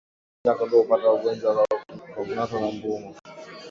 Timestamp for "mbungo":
2.75-3.13